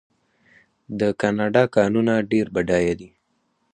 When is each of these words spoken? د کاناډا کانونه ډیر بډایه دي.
د 0.99 1.01
کاناډا 1.21 1.63
کانونه 1.75 2.13
ډیر 2.31 2.45
بډایه 2.55 2.93
دي. 2.99 3.09